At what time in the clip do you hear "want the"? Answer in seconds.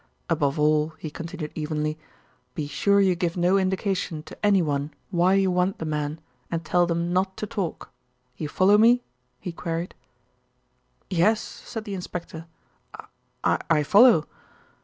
5.51-5.85